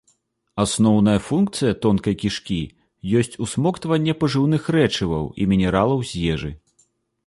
[0.63, 2.59] Асноўная функцыя тонкай кішкі
[3.21, 6.51] ёсць усмоктванне пажыўных рэчываў і мінералаў з ежы.